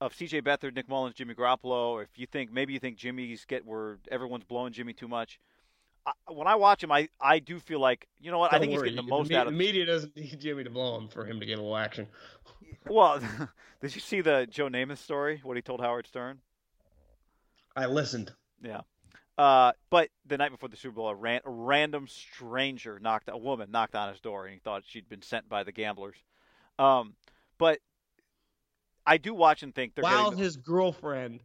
of 0.00 0.14
C.J. 0.14 0.42
Beathard, 0.42 0.74
Nick 0.74 0.88
Mullens, 0.88 1.14
Jimmy 1.14 1.34
Garoppolo, 1.34 1.90
or 1.90 2.02
if 2.02 2.10
you 2.16 2.26
think 2.26 2.52
maybe 2.52 2.72
you 2.72 2.80
think 2.80 2.96
Jimmy's 2.96 3.44
get 3.44 3.64
where 3.64 3.98
everyone's 4.10 4.44
blowing 4.44 4.72
Jimmy 4.72 4.92
too 4.92 5.08
much. 5.08 5.38
I, 6.06 6.12
when 6.32 6.46
I 6.46 6.56
watch 6.56 6.82
him, 6.82 6.90
I, 6.92 7.08
I 7.20 7.38
do 7.38 7.58
feel 7.60 7.78
like 7.80 8.08
you 8.18 8.30
know 8.30 8.38
what 8.38 8.52
I 8.52 8.56
Don't 8.58 8.66
think 8.68 8.78
worry, 8.78 8.88
he's 8.88 8.96
getting 8.96 9.08
the 9.08 9.16
most 9.16 9.30
me- 9.30 9.36
out 9.36 9.46
of. 9.46 9.52
The 9.52 9.58
media 9.58 9.86
doesn't 9.86 10.16
need 10.16 10.38
Jimmy 10.40 10.64
to 10.64 10.70
blow 10.70 10.98
him 10.98 11.08
for 11.08 11.24
him 11.24 11.40
to 11.40 11.46
get 11.46 11.58
a 11.58 11.62
little 11.62 11.76
action. 11.76 12.08
Well, 12.88 13.20
did 13.80 13.94
you 13.94 14.00
see 14.00 14.20
the 14.20 14.46
Joe 14.50 14.68
Namath 14.68 14.98
story? 14.98 15.40
What 15.42 15.56
he 15.56 15.62
told 15.62 15.80
Howard 15.80 16.06
Stern? 16.06 16.40
I 17.76 17.86
listened. 17.86 18.32
Yeah. 18.62 18.82
Uh, 19.36 19.72
but 19.90 20.10
the 20.26 20.38
night 20.38 20.52
before 20.52 20.68
the 20.68 20.76
Super 20.76 20.94
Bowl, 20.94 21.08
a, 21.08 21.14
ran- 21.14 21.40
a 21.44 21.50
random 21.50 22.06
stranger 22.06 22.98
knocked 23.00 23.28
a 23.28 23.36
woman 23.36 23.70
knocked 23.70 23.94
on 23.94 24.10
his 24.10 24.20
door, 24.20 24.44
and 24.44 24.54
he 24.54 24.60
thought 24.60 24.84
she'd 24.86 25.08
been 25.08 25.22
sent 25.22 25.48
by 25.48 25.64
the 25.64 25.72
gamblers. 25.72 26.16
Um, 26.78 27.14
but 27.58 27.80
I 29.06 29.16
do 29.16 29.34
watch 29.34 29.62
and 29.62 29.74
think 29.74 29.94
they're 29.94 30.02
while 30.02 30.30
getting. 30.30 30.44
his 30.44 30.56
girlfriend, 30.56 31.40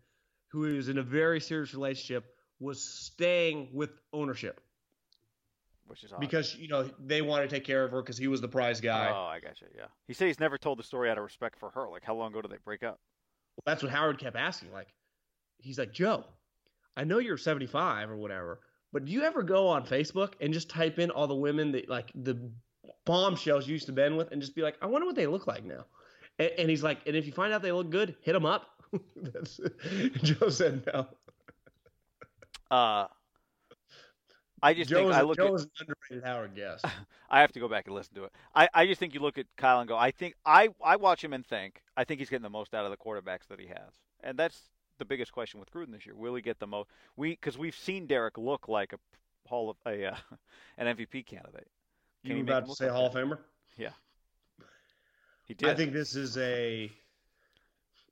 who 0.49 0.65
is 0.65 0.87
in 0.87 0.97
a 0.97 1.03
very 1.03 1.39
serious 1.39 1.73
relationship, 1.73 2.25
was 2.59 2.83
staying 2.83 3.69
with 3.73 3.91
ownership 4.13 4.61
which 5.89 6.03
is 6.03 6.13
odd. 6.13 6.19
because 6.19 6.55
you 6.55 6.67
know 6.67 6.87
they 7.03 7.21
want 7.21 7.43
to 7.43 7.53
take 7.53 7.65
care 7.65 7.83
of 7.83 7.91
her 7.91 8.01
because 8.01 8.17
he 8.17 8.27
was 8.27 8.41
the 8.41 8.47
prize 8.47 8.79
guy. 8.79 9.09
Oh, 9.11 9.25
I 9.25 9.39
got 9.39 9.59
you. 9.59 9.67
Yeah. 9.75 9.85
He 10.07 10.13
said 10.13 10.27
he's 10.27 10.39
never 10.39 10.57
told 10.57 10.77
the 10.77 10.83
story 10.83 11.09
out 11.09 11.17
of 11.17 11.23
respect 11.23 11.59
for 11.59 11.71
her. 11.71 11.89
Like, 11.89 12.03
how 12.03 12.15
long 12.15 12.31
ago 12.31 12.41
did 12.41 12.51
they 12.51 12.59
break 12.63 12.83
up? 12.83 12.99
Well, 13.55 13.63
that's 13.65 13.81
what 13.81 13.91
Howard 13.91 14.19
kept 14.19 14.35
asking. 14.35 14.71
Like, 14.71 14.87
he's 15.57 15.79
like, 15.79 15.91
Joe, 15.91 16.25
I 16.99 17.05
know 17.05 17.19
you're 17.19 17.37
75 17.37 18.11
or 18.11 18.17
whatever, 18.17 18.59
but 18.91 19.05
do 19.05 19.13
you 19.13 19.23
ever 19.23 19.41
go 19.41 19.69
on 19.69 19.85
Facebook 19.85 20.33
and 20.41 20.53
just 20.53 20.69
type 20.69 20.99
in 20.99 21.09
all 21.09 21.27
the 21.27 21.35
women 21.35 21.71
that 21.71 21.87
like 21.87 22.11
the 22.13 22.37
bombshells 23.05 23.65
you 23.65 23.71
used 23.71 23.85
to 23.85 23.93
bend 23.93 24.17
with 24.17 24.33
and 24.33 24.41
just 24.41 24.53
be 24.53 24.61
like, 24.61 24.75
I 24.81 24.85
wonder 24.87 25.07
what 25.07 25.15
they 25.15 25.25
look 25.25 25.47
like 25.47 25.63
now? 25.63 25.85
And, 26.39 26.51
and 26.57 26.69
he's 26.69 26.83
like, 26.83 26.99
and 27.07 27.15
if 27.15 27.25
you 27.25 27.31
find 27.31 27.53
out 27.53 27.61
they 27.61 27.71
look 27.71 27.89
good, 27.89 28.17
hit 28.19 28.33
them 28.33 28.45
up. 28.45 28.67
That's, 29.15 29.61
Joe 30.23 30.49
said 30.49 30.85
no. 30.93 31.07
Uh, 32.69 33.07
I 34.61 34.73
just 34.73 34.89
Joe 34.89 34.97
think 34.97 35.11
is, 35.11 35.15
I 35.15 35.21
look 35.21 35.37
Joe 35.37 35.47
at. 35.47 35.53
is 35.53 35.61
an 35.63 35.69
underrated 35.79 36.27
Howard 36.27 36.53
guest. 36.53 36.83
I 37.29 37.39
have 37.39 37.53
to 37.53 37.61
go 37.61 37.69
back 37.69 37.87
and 37.87 37.95
listen 37.95 38.13
to 38.15 38.25
it. 38.25 38.33
I, 38.53 38.67
I 38.73 38.85
just 38.85 38.99
think 38.99 39.13
you 39.13 39.21
look 39.21 39.37
at 39.37 39.45
Kyle 39.55 39.79
and 39.79 39.87
go. 39.87 39.95
I 39.95 40.11
think 40.11 40.35
I 40.45 40.67
I 40.83 40.97
watch 40.97 41.23
him 41.23 41.31
and 41.31 41.45
think 41.45 41.81
I 41.95 42.03
think 42.03 42.19
he's 42.19 42.29
getting 42.29 42.43
the 42.43 42.49
most 42.49 42.73
out 42.73 42.83
of 42.83 42.91
the 42.91 42.97
quarterbacks 42.97 43.47
that 43.47 43.57
he 43.61 43.67
has, 43.67 43.93
and 44.21 44.37
that's 44.37 44.69
the 44.99 45.05
biggest 45.05 45.31
question 45.31 45.59
with 45.59 45.71
Gruden 45.71 45.91
this 45.91 46.05
year. 46.05 46.15
Will 46.15 46.35
he 46.35 46.41
get 46.41 46.59
the 46.59 46.67
most? 46.67 46.89
We 47.15 47.31
because 47.31 47.57
we've 47.57 47.75
seen 47.75 48.05
Derek 48.05 48.37
look 48.37 48.67
like 48.67 48.93
a 48.93 48.97
hall 49.47 49.69
of 49.71 49.77
a 49.85 50.05
uh, 50.05 50.15
an 50.77 50.95
MVP 50.95 51.25
candidate. 51.25 51.67
Can 52.25 52.37
You 52.37 52.43
about 52.43 52.67
to 52.67 52.75
say 52.75 52.85
like 52.85 52.93
Hall 52.93 53.07
of? 53.07 53.13
Famer? 53.13 53.39
Yeah, 53.77 53.89
he 55.45 55.53
did. 55.53 55.69
I 55.69 55.75
think 55.75 55.93
this 55.93 56.15
is 56.15 56.37
a. 56.37 56.91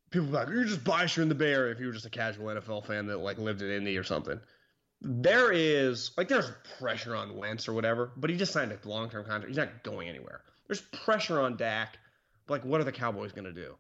People 0.09 0.29
like, 0.29 0.47
you're 0.47 0.63
just 0.63 0.83
biased. 0.83 1.17
In 1.17 1.27
the 1.29 1.35
Bay 1.35 1.51
Area 1.51 1.73
if 1.73 1.79
you 1.81 1.87
were 1.87 1.93
just 1.93 2.05
a 2.05 2.09
casual 2.09 2.47
NFL 2.47 2.85
fan 2.87 3.07
that 3.07 3.17
like 3.17 3.37
lived 3.37 3.61
in 3.61 3.69
Indy 3.69 3.97
or 3.97 4.03
something. 4.03 4.39
There 5.01 5.51
is 5.51 6.11
like 6.17 6.27
there's 6.27 6.49
pressure 6.79 7.15
on 7.15 7.35
Wentz 7.35 7.67
or 7.67 7.73
whatever, 7.73 8.11
but 8.17 8.29
he 8.29 8.37
just 8.37 8.51
signed 8.51 8.71
a 8.71 8.87
long 8.87 9.09
term 9.09 9.25
contract. 9.25 9.49
He's 9.49 9.57
not 9.57 9.83
going 9.83 10.09
anywhere. 10.09 10.41
There's 10.67 10.81
pressure 10.81 11.39
on 11.39 11.57
Dak. 11.57 11.97
But 12.47 12.55
like, 12.55 12.65
what 12.65 12.81
are 12.81 12.85
the 12.85 12.91
Cowboys 12.91 13.31
going 13.31 13.45
to 13.45 13.53
do? 13.53 13.75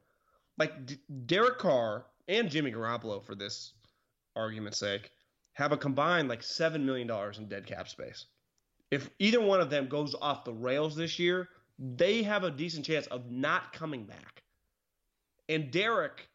Like 0.57 0.85
D- 0.85 0.99
Derek 1.25 1.57
Carr 1.57 2.05
and 2.27 2.49
Jimmy 2.49 2.71
Garoppolo, 2.71 3.23
for 3.23 3.35
this 3.35 3.73
argument's 4.35 4.79
sake, 4.79 5.11
have 5.53 5.71
a 5.71 5.77
combined 5.77 6.29
like 6.29 6.43
seven 6.43 6.85
million 6.85 7.07
dollars 7.07 7.37
in 7.39 7.47
dead 7.47 7.65
cap 7.65 7.87
space. 7.87 8.25
If 8.91 9.09
either 9.19 9.41
one 9.41 9.59
of 9.59 9.69
them 9.69 9.87
goes 9.87 10.15
off 10.21 10.45
the 10.45 10.53
rails 10.53 10.95
this 10.95 11.19
year, 11.19 11.49
they 11.79 12.23
have 12.23 12.43
a 12.43 12.51
decent 12.51 12.85
chance 12.85 13.07
of 13.07 13.29
not 13.31 13.73
coming 13.73 14.05
back. 14.05 14.43
And 15.49 15.71
Derek, 15.71 16.27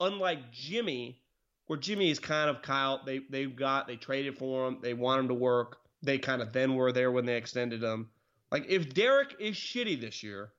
unlike 0.00 0.52
Jimmy, 0.52 1.20
where 1.66 1.78
Jimmy 1.78 2.10
is 2.10 2.18
kind 2.18 2.50
of 2.50 2.62
Kyle, 2.62 3.02
they 3.04 3.20
they've 3.30 3.54
got 3.54 3.86
they 3.86 3.96
traded 3.96 4.38
for 4.38 4.68
him, 4.68 4.78
they 4.82 4.94
want 4.94 5.20
him 5.20 5.28
to 5.28 5.34
work. 5.34 5.78
They 6.02 6.18
kind 6.18 6.42
of 6.42 6.52
then 6.52 6.74
were 6.74 6.92
there 6.92 7.10
when 7.10 7.26
they 7.26 7.36
extended 7.36 7.82
him. 7.82 8.10
Like 8.52 8.66
if 8.68 8.94
Derek 8.94 9.36
is 9.40 9.56
shitty 9.56 10.00
this 10.00 10.22
year, 10.22 10.52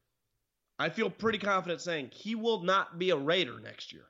I 0.80 0.90
feel 0.90 1.10
pretty 1.10 1.38
confident 1.38 1.82
saying 1.82 2.10
he 2.12 2.36
will 2.36 2.64
not 2.64 3.00
be 3.00 3.12
a 3.12 3.16
Raider 3.18 3.60
next 3.60 3.94
year. 3.94 4.06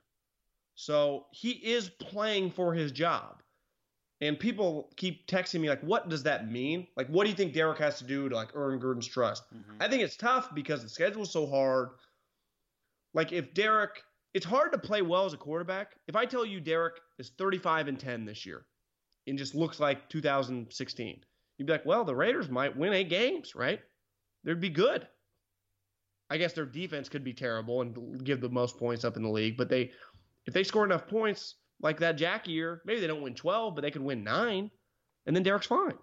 So 0.80 1.26
he 1.32 1.50
is 1.50 1.90
playing 1.90 2.52
for 2.52 2.72
his 2.72 2.92
job. 2.92 3.42
And 4.20 4.38
people 4.38 4.92
keep 4.96 5.26
texting 5.26 5.58
me 5.60 5.68
like, 5.68 5.80
what 5.80 6.08
does 6.08 6.22
that 6.22 6.48
mean? 6.48 6.86
Like, 6.96 7.08
what 7.08 7.24
do 7.24 7.30
you 7.30 7.36
think 7.36 7.52
Derek 7.52 7.78
has 7.78 7.98
to 7.98 8.04
do 8.04 8.28
to 8.28 8.36
like 8.36 8.50
earn 8.54 8.78
Gruden's 8.78 9.08
trust? 9.08 9.42
Mhm. 9.52 9.76
I 9.80 9.88
think 9.88 10.02
it's 10.04 10.16
tough 10.16 10.54
because 10.54 10.84
the 10.84 10.88
schedule 10.88 11.22
is 11.22 11.32
so 11.32 11.48
hard. 11.48 11.88
Like 13.12 13.32
if 13.32 13.54
Derek, 13.54 14.04
it's 14.34 14.46
hard 14.46 14.70
to 14.70 14.78
play 14.78 15.02
well 15.02 15.24
as 15.26 15.32
a 15.32 15.36
quarterback. 15.36 15.96
If 16.06 16.14
I 16.14 16.26
tell 16.26 16.46
you 16.46 16.60
Derek 16.60 17.00
is 17.18 17.30
35 17.30 17.88
and 17.88 17.98
10 17.98 18.24
this 18.24 18.46
year 18.46 18.64
and 19.26 19.36
just 19.36 19.56
looks 19.56 19.80
like 19.80 20.08
2016, 20.08 21.24
you'd 21.56 21.66
be 21.66 21.72
like, 21.72 21.86
well, 21.86 22.04
the 22.04 22.14
Raiders 22.14 22.48
might 22.48 22.76
win 22.76 22.92
eight 22.92 23.08
games, 23.08 23.56
right? 23.56 23.80
They'd 24.44 24.60
be 24.60 24.68
good. 24.68 25.08
I 26.30 26.38
guess 26.38 26.52
their 26.52 26.66
defense 26.66 27.08
could 27.08 27.24
be 27.24 27.34
terrible 27.34 27.80
and 27.82 28.22
give 28.24 28.40
the 28.40 28.48
most 28.48 28.78
points 28.78 29.04
up 29.04 29.16
in 29.16 29.24
the 29.24 29.28
league, 29.30 29.56
but 29.56 29.68
they, 29.68 29.90
if 30.48 30.54
they 30.54 30.64
score 30.64 30.84
enough 30.84 31.06
points 31.06 31.56
like 31.80 32.00
that 32.00 32.16
Jack 32.16 32.48
year, 32.48 32.80
maybe 32.86 33.00
they 33.00 33.06
don't 33.06 33.20
win 33.22 33.34
12, 33.34 33.74
but 33.74 33.82
they 33.82 33.90
could 33.90 34.02
win 34.02 34.24
nine, 34.24 34.70
and 35.26 35.36
then 35.36 35.42
Derek's 35.42 35.66
fine. 35.66 35.98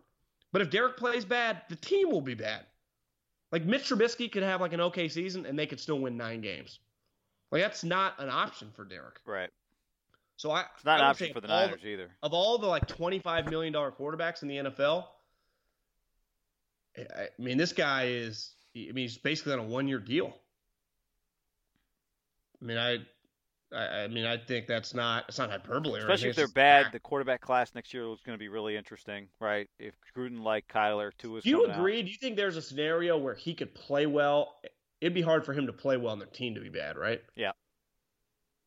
But 0.54 0.62
if 0.62 0.70
Derek 0.70 0.98
plays 0.98 1.26
bad, 1.26 1.64
the 1.68 1.76
team 1.76 2.12
will 2.12 2.22
be 2.22 2.36
bad. 2.36 2.64
Like 3.52 3.66
Mitch 3.66 3.90
Trubisky 3.90 4.32
could 4.32 4.44
have 4.44 4.62
like 4.62 4.74
an 4.74 4.82
okay 4.82 5.10
season 5.10 5.46
and 5.46 5.58
they 5.58 5.66
could 5.66 5.80
still 5.80 6.00
win 6.00 6.16
nine 6.16 6.42
games. 6.42 6.80
Like 7.52 7.64
that's 7.64 7.84
not 7.84 8.14
an 8.20 8.30
option 8.30 8.70
for 8.76 8.86
Derek. 8.86 9.20
right. 9.26 9.50
So 10.38 10.52
I 10.52 10.66
It's 10.76 10.86
not 10.86 11.00
I 11.00 11.04
an 11.06 11.10
option 11.10 11.34
for 11.34 11.42
the 11.42 11.48
Niners 11.48 11.84
either. 11.84 12.12
Of 12.22 12.34
all 12.34 12.58
the 12.58 12.68
like 12.68 12.88
twenty-five 12.88 13.50
million 13.50 13.74
dollar 13.74 13.92
quarterbacks 13.92 14.44
in 14.44 14.48
the 14.48 14.58
NFL, 14.58 15.06
I 16.98 17.28
mean 17.40 17.58
this 17.58 17.74
guy 17.74 18.08
is. 18.08 18.54
I 18.76 18.92
mean 18.92 18.96
he's 18.96 19.18
basically 19.18 19.54
on 19.54 19.60
a 19.60 19.64
one-year 19.64 20.00
deal. 20.00 20.34
I 22.62 22.66
mean 22.66 22.78
I, 22.78 22.98
I, 23.74 24.04
I 24.04 24.08
mean 24.08 24.26
I 24.26 24.38
think 24.38 24.68
that's 24.68 24.94
not 24.94 25.26
it's 25.28 25.38
not 25.38 25.50
hyperbole. 25.50 26.00
Especially 26.00 26.30
if 26.30 26.36
they're 26.36 26.48
bad, 26.48 26.88
the 26.92 27.00
quarterback 27.00 27.42
class 27.42 27.74
next 27.76 27.94
year 27.94 28.04
is 28.14 28.20
going 28.26 28.38
to 28.38 28.40
be 28.40 28.48
really 28.50 28.76
interesting, 28.78 29.28
right? 29.40 29.68
If 29.80 29.94
Gruden 30.16 30.44
like 30.44 30.68
Kyler, 30.68 31.12
Tua's 31.18 31.44
Do 31.44 31.50
you 31.50 31.56
coming 31.58 31.72
out. 31.72 31.78
agree? 31.80 32.02
Do 32.04 32.10
you 32.12 32.18
think 32.18 32.36
there's 32.36 32.58
a 32.58 32.62
scenario 32.62 33.18
where 33.18 33.34
he 33.36 33.54
could 33.54 33.74
play 33.74 34.06
well? 34.06 34.56
It'd 35.02 35.14
be 35.14 35.22
hard 35.22 35.46
for 35.46 35.54
him 35.54 35.66
to 35.68 35.74
play 35.74 35.98
well 35.98 36.14
and 36.14 36.22
their 36.22 36.28
team 36.30 36.56
to 36.56 36.62
be 36.62 36.70
bad, 36.70 36.98
right? 36.98 37.22
Yeah. 37.36 37.52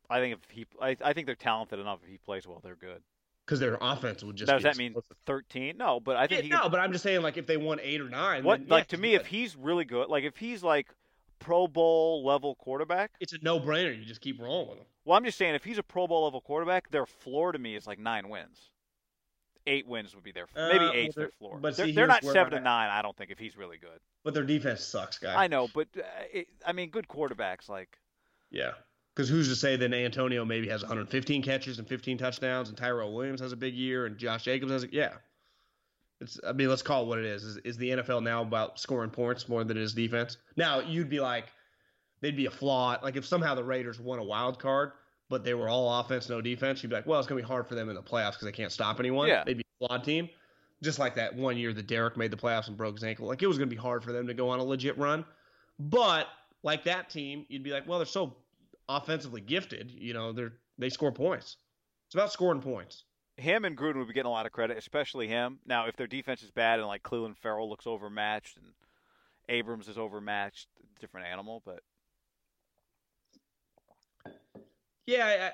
I 0.09 0.19
think 0.19 0.37
if 0.43 0.49
he, 0.51 0.65
I, 0.81 0.95
I 1.03 1.13
think 1.13 1.27
they're 1.27 1.35
talented 1.35 1.79
enough. 1.79 1.99
If 2.03 2.09
he 2.09 2.17
plays 2.17 2.47
well, 2.47 2.59
they're 2.63 2.75
good. 2.75 3.01
Because 3.45 3.59
their 3.59 3.77
offense 3.81 4.23
would 4.23 4.35
just. 4.35 4.49
Does 4.49 4.61
be 4.61 4.69
that 4.69 4.77
mean 4.77 4.95
thirteen? 5.25 5.77
No, 5.77 5.99
but 5.99 6.15
I 6.17 6.27
think 6.27 6.39
Yeah, 6.41 6.43
he. 6.43 6.49
no, 6.49 6.59
could- 6.61 6.71
but 6.71 6.79
I'm 6.79 6.91
just 6.91 7.03
saying, 7.03 7.21
like, 7.23 7.37
if 7.37 7.47
they 7.47 7.57
won 7.57 7.79
eight 7.81 7.99
or 8.01 8.09
nine, 8.09 8.43
what 8.43 8.59
then, 8.59 8.67
yeah, 8.67 8.73
like 8.75 8.87
to 8.89 8.97
me, 8.97 9.11
good. 9.11 9.21
if 9.21 9.27
he's 9.27 9.55
really 9.55 9.85
good, 9.85 10.07
like 10.09 10.23
if 10.23 10.37
he's 10.37 10.61
like 10.63 10.87
Pro 11.39 11.67
Bowl 11.67 12.23
level 12.25 12.55
quarterback. 12.55 13.11
it's 13.19 13.33
a 13.33 13.39
no-brainer, 13.41 13.97
you 13.97 14.05
just 14.05 14.21
keep 14.21 14.39
rolling 14.39 14.69
with 14.69 14.77
him. 14.79 14.85
Well, 15.05 15.17
I'm 15.17 15.25
just 15.25 15.37
saying, 15.37 15.55
if 15.55 15.63
he's 15.63 15.77
a 15.77 15.83
Pro 15.83 16.07
Bowl 16.07 16.25
level 16.25 16.41
quarterback, 16.41 16.91
their 16.91 17.05
floor 17.05 17.51
to 17.51 17.59
me 17.59 17.75
is 17.75 17.87
like 17.87 17.99
nine 17.99 18.29
wins. 18.29 18.69
Eight 19.67 19.87
wins 19.87 20.15
would 20.15 20.23
be 20.23 20.31
their 20.31 20.47
Uh, 20.55 20.69
maybe 20.69 20.85
eight's 20.97 21.15
their 21.15 21.31
floor. 21.37 21.57
but 21.59 21.75
they're 21.75 21.87
see, 21.87 21.91
they're 21.91 22.07
not 22.07 22.23
seven 22.23 22.51
to 22.53 22.59
nine. 22.59 22.89
I 22.89 23.01
don't 23.01 23.15
think 23.15 23.29
if 23.29 23.37
he's 23.39 23.57
really 23.57 23.77
good. 23.77 23.99
But 24.23 24.33
their 24.33 24.43
defense 24.43 24.83
sucks, 24.83 25.17
guy. 25.17 25.43
I 25.43 25.47
know, 25.47 25.67
but 25.73 25.87
uh, 25.97 26.01
it, 26.31 26.47
I 26.65 26.73
mean, 26.73 26.89
good 26.89 27.07
quarterbacks 27.07 27.69
like 27.69 27.97
Yeah. 28.51 28.71
Because 29.15 29.29
who's 29.29 29.49
to 29.49 29.55
say 29.55 29.75
that 29.75 29.93
Antonio 29.93 30.45
maybe 30.45 30.69
has 30.69 30.81
115 30.81 31.41
catches 31.43 31.77
and 31.77 31.87
15 31.87 32.17
touchdowns, 32.17 32.69
and 32.69 32.77
Tyrell 32.77 33.13
Williams 33.13 33.41
has 33.41 33.51
a 33.51 33.57
big 33.57 33.73
year, 33.73 34.05
and 34.05 34.17
Josh 34.17 34.43
Jacobs 34.43 34.71
has 34.71 34.83
a 34.83 34.93
yeah. 34.93 35.15
It's 36.21 36.39
I 36.45 36.51
mean 36.51 36.69
let's 36.69 36.81
call 36.81 37.03
it 37.03 37.07
what 37.07 37.19
it 37.19 37.25
is. 37.25 37.43
Is, 37.43 37.57
is 37.57 37.77
the 37.77 37.89
NFL 37.89 38.23
now 38.23 38.41
about 38.41 38.79
scoring 38.79 39.09
points 39.09 39.47
more 39.47 39.63
than 39.63 39.77
it 39.77 39.83
is 39.83 39.93
defense? 39.93 40.37
Now 40.57 40.79
you'd 40.79 41.09
be 41.09 41.19
like, 41.19 41.45
they'd 42.21 42.35
be 42.35 42.45
a 42.45 42.51
flaw. 42.51 42.97
Like 43.01 43.15
if 43.15 43.25
somehow 43.25 43.55
the 43.55 43.63
Raiders 43.63 43.99
won 43.99 44.19
a 44.19 44.23
wild 44.23 44.59
card, 44.59 44.91
but 45.29 45.43
they 45.43 45.53
were 45.53 45.69
all 45.69 45.99
offense, 45.99 46.29
no 46.29 46.41
defense, 46.41 46.83
you'd 46.83 46.89
be 46.89 46.95
like, 46.95 47.07
well, 47.07 47.19
it's 47.19 47.27
gonna 47.27 47.41
be 47.41 47.47
hard 47.47 47.67
for 47.67 47.75
them 47.75 47.89
in 47.89 47.95
the 47.95 48.03
playoffs 48.03 48.31
because 48.31 48.45
they 48.45 48.51
can't 48.51 48.71
stop 48.71 48.99
anyone. 48.99 49.27
Yeah. 49.27 49.43
They'd 49.45 49.57
be 49.57 49.63
a 49.81 49.87
flawed 49.87 50.03
team. 50.03 50.29
Just 50.81 50.99
like 50.99 51.15
that 51.15 51.35
one 51.35 51.57
year 51.57 51.73
that 51.73 51.87
Derek 51.87 52.15
made 52.15 52.31
the 52.31 52.37
playoffs 52.37 52.67
and 52.67 52.77
broke 52.77 52.95
his 52.95 53.03
ankle. 53.03 53.27
Like 53.27 53.41
it 53.41 53.47
was 53.47 53.57
gonna 53.57 53.67
be 53.67 53.75
hard 53.75 54.03
for 54.03 54.11
them 54.11 54.27
to 54.27 54.33
go 54.33 54.49
on 54.49 54.59
a 54.59 54.63
legit 54.63 54.97
run. 54.97 55.25
But 55.79 56.27
like 56.63 56.83
that 56.83 57.09
team, 57.09 57.45
you'd 57.47 57.63
be 57.63 57.71
like, 57.71 57.87
well, 57.87 57.99
they're 57.99 58.05
so 58.05 58.35
offensively 58.89 59.41
gifted. 59.41 59.91
You 59.91 60.13
know, 60.13 60.33
they're 60.33 60.53
they 60.77 60.89
score 60.89 61.11
points. 61.11 61.57
It's 62.07 62.15
about 62.15 62.33
scoring 62.33 62.61
points. 62.61 63.03
Him 63.39 63.65
and 63.65 63.77
Gruden 63.77 63.97
would 63.97 64.07
be 64.07 64.13
getting 64.13 64.27
a 64.27 64.31
lot 64.31 64.45
of 64.45 64.51
credit, 64.51 64.77
especially 64.77 65.27
him. 65.27 65.59
Now, 65.65 65.87
if 65.87 65.95
their 65.95 66.07
defense 66.07 66.43
is 66.43 66.51
bad 66.51 66.79
and 66.79 66.87
like 66.87 67.03
Clelin 67.03 67.35
Ferrell 67.37 67.69
looks 67.69 67.87
overmatched 67.87 68.57
and 68.57 68.65
Abrams 69.47 69.87
is 69.87 69.97
overmatched, 69.97 70.67
different 70.99 71.27
animal. 71.27 71.61
But 71.65 71.81
Yeah, 75.05 75.25
I, 75.25 75.51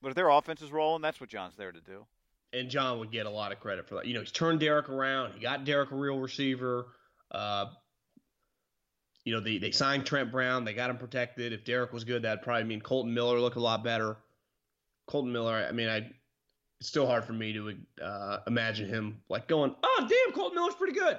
but 0.00 0.08
if 0.10 0.14
their 0.14 0.28
offense 0.28 0.62
is 0.62 0.70
rolling, 0.72 1.02
that's 1.02 1.20
what 1.20 1.28
John's 1.28 1.56
there 1.56 1.72
to 1.72 1.80
do. 1.80 2.06
and 2.52 2.70
John 2.70 2.98
would 3.00 3.10
get 3.10 3.26
a 3.26 3.30
lot 3.30 3.52
of 3.52 3.60
credit 3.60 3.88
for 3.88 3.96
that. 3.96 4.06
You 4.06 4.14
know, 4.14 4.20
he's 4.20 4.30
turned 4.30 4.60
Derek 4.60 4.88
around. 4.88 5.32
He 5.34 5.40
got 5.40 5.64
Derek 5.64 5.90
a 5.90 5.96
real 5.96 6.18
receiver. 6.18 6.86
Uh, 7.30 7.66
you 9.24 9.34
know, 9.34 9.40
they, 9.40 9.58
they 9.58 9.72
signed 9.72 10.06
Trent 10.06 10.30
Brown. 10.30 10.64
They 10.64 10.74
got 10.74 10.90
him 10.90 10.98
protected. 10.98 11.52
If 11.52 11.64
Derek 11.64 11.92
was 11.92 12.04
good, 12.04 12.22
that'd 12.22 12.42
probably 12.42 12.64
mean 12.64 12.80
Kolton 12.80 13.12
Miller 13.12 13.40
looked 13.40 13.56
a 13.56 13.60
lot 13.60 13.82
better. 13.82 14.16
Kolton 15.06 15.32
Miller, 15.32 15.66
I 15.68 15.72
mean, 15.72 15.88
I 15.88 16.10
it's 16.80 16.88
still 16.88 17.06
hard 17.06 17.24
for 17.24 17.32
me 17.32 17.52
to 17.52 17.74
uh, 18.02 18.38
imagine 18.46 18.88
him 18.88 19.20
like 19.28 19.48
going, 19.48 19.74
oh, 19.82 20.06
damn, 20.08 20.34
Kolton 20.34 20.56
Miller's 20.56 20.74
pretty 20.74 20.92
good. 20.92 21.18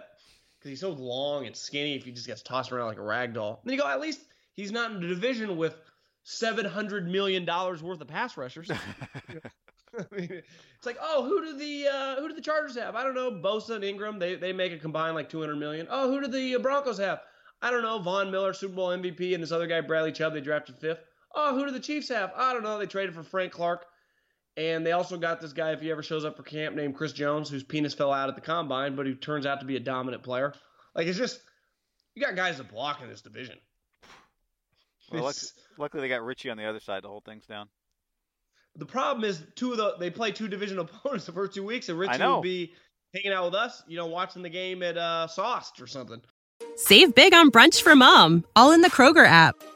Because 0.60 0.70
he's 0.70 0.80
so 0.80 0.92
long 0.92 1.48
and 1.48 1.56
skinny 1.56 1.96
if 1.96 2.04
he 2.04 2.12
just 2.12 2.28
gets 2.28 2.42
tossed 2.42 2.72
around 2.72 2.88
like 2.88 2.98
a 2.98 3.04
rag 3.04 3.34
doll. 3.34 3.62
then 3.64 3.74
you 3.74 3.80
go, 3.80 3.88
at 3.88 4.00
least 4.00 4.22
he's 4.54 4.72
not 4.72 4.92
in 4.92 5.02
the 5.02 5.08
division 5.08 5.58
with 5.58 5.76
$700 6.26 7.06
million 7.10 7.46
worth 7.46 8.02
of 8.02 8.08
pass 8.08 8.38
rushers. 8.38 8.70
I 9.98 10.16
mean, 10.16 10.30
it's 10.78 10.86
like, 10.86 10.98
oh, 11.02 11.24
who 11.24 11.46
do 11.46 11.58
the 11.58 11.88
uh, 11.88 12.16
who 12.20 12.28
do 12.28 12.36
the 12.36 12.42
Chargers 12.42 12.76
have? 12.76 12.96
I 12.96 13.04
don't 13.04 13.16
know. 13.16 13.32
Bosa 13.32 13.76
and 13.76 13.84
Ingram, 13.84 14.20
they 14.20 14.36
they 14.36 14.52
make 14.52 14.74
a 14.74 14.78
combined 14.78 15.16
like 15.16 15.30
200 15.30 15.56
million. 15.56 15.88
Oh, 15.90 16.12
who 16.12 16.22
do 16.22 16.28
the 16.28 16.58
Broncos 16.62 16.98
have? 16.98 17.22
I 17.62 17.72
don't 17.72 17.84
know. 17.84 18.00
Von 18.00 18.32
Miller, 18.32 18.54
Super 18.54 18.76
Bowl 18.76 18.90
MVP, 18.90 19.34
and 19.34 19.42
this 19.42 19.52
other 19.52 19.68
guy, 19.68 19.82
Bradley 19.82 20.12
Chubb, 20.12 20.34
they 20.34 20.42
drafted 20.42 20.76
fifth. 20.76 21.00
Oh, 21.36 21.54
who 21.58 21.66
do 21.66 21.72
the 21.72 21.80
Chiefs 21.80 22.10
have? 22.10 22.32
I 22.36 22.54
don't 22.54 22.64
know. 22.64 22.80
They 22.80 22.86
traded 22.86 23.14
for 23.14 23.24
Frank 23.24 23.52
Clark. 23.52 23.86
And 24.58 24.86
they 24.86 24.94
also 24.94 25.18
got 25.18 25.42
this 25.42 25.52
guy, 25.52 25.72
if 25.74 25.82
he 25.82 25.92
ever 25.92 26.02
shows 26.02 26.24
up 26.24 26.38
for 26.38 26.44
camp, 26.44 26.76
named 26.76 26.96
Chris 26.96 27.12
Jones, 27.12 27.50
whose 27.50 27.64
penis 27.64 27.94
fell 27.94 28.14
out 28.14 28.30
at 28.30 28.36
the 28.36 28.42
combine, 28.42 28.96
but 28.96 29.06
who 29.06 29.14
turns 29.14 29.46
out 29.46 29.60
to 29.60 29.66
be 29.66 29.76
a 29.76 29.82
dominant 29.82 30.24
player. 30.24 30.54
Like, 30.96 31.08
it's 31.08 31.18
just, 31.18 31.42
you 32.16 32.24
got 32.24 32.38
guys 32.38 32.58
that 32.58 32.72
block 32.72 33.02
in 33.02 33.10
this 33.10 33.22
division. 33.22 33.58
Well, 35.12 35.24
luck- 35.24 35.36
luckily, 35.78 36.02
they 36.02 36.08
got 36.08 36.24
Richie 36.24 36.50
on 36.50 36.58
the 36.58 36.66
other 36.66 36.80
side 36.80 37.04
to 37.04 37.10
hold 37.10 37.26
things 37.26 37.46
down. 37.46 37.68
The 38.78 38.86
problem 38.86 39.24
is, 39.24 39.44
two 39.56 39.72
of 39.72 39.78
the 39.78 39.96
they 40.00 40.10
play 40.10 40.32
two 40.32 40.48
division 40.48 40.80
opponents 40.80 41.26
the 41.26 41.32
first 41.32 41.54
two 41.54 41.64
weeks, 41.64 41.90
and 41.90 42.00
Richie 42.00 42.18
know. 42.18 42.36
would 42.36 42.44
be 42.44 42.74
hanging 43.14 43.32
out 43.32 43.46
with 43.46 43.56
us, 43.56 43.84
you 43.88 43.98
know, 43.98 44.08
watching 44.08 44.42
the 44.42 44.50
game 44.50 44.84
at 44.84 44.98
uh, 44.98 45.28
Sauced 45.28 45.82
or 45.82 45.88
something. 45.88 46.22
Save 46.76 47.14
big 47.16 47.34
on 47.34 47.52
brunch 47.52 47.82
for 47.82 47.96
mom, 47.96 48.46
all 48.56 48.72
in 48.72 48.82
the 48.82 48.90
Kroger 48.90 49.26
app. 49.26 49.56